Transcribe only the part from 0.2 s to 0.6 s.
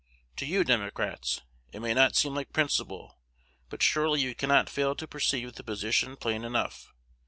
To